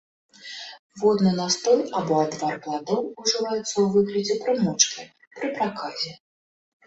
Водны 1.01 1.31
настой 1.39 1.81
або 1.99 2.15
адвар 2.25 2.55
пладоў 2.63 3.03
ужываецца 3.23 3.73
ў 3.83 3.85
выглядзе 3.97 4.35
прымочкі 4.45 5.01
пры 5.37 5.47
праказе. 5.61 6.11